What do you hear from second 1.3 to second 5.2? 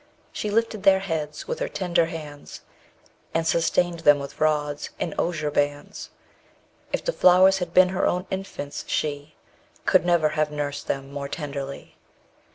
with her tender hands, And sustained them with rods and